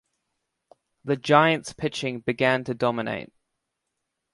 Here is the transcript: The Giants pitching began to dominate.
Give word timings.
The 1.05 1.15
Giants 1.15 1.73
pitching 1.73 2.21
began 2.21 2.63
to 2.63 2.73
dominate. 2.73 3.31